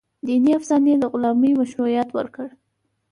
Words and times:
دیني 0.25 0.51
افسانې 0.59 0.93
د 0.99 1.03
غلامۍ 1.11 1.51
مشروعیت 1.59 2.09
ورکړ. 2.17 2.47